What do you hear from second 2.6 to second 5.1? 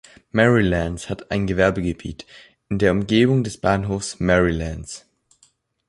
in der Umgebung des Bahnhofs Merrylands.